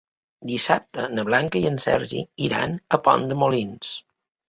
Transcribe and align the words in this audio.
Dissabte 0.51 1.05
na 1.19 1.27
Blanca 1.27 1.61
i 1.63 1.69
en 1.73 1.79
Sergi 1.87 2.25
iran 2.49 2.77
a 2.97 3.03
Pont 3.11 3.33
de 3.33 3.43
Molins. 3.47 3.97